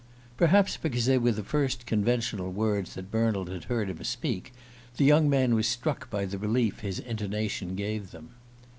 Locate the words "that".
2.95-3.11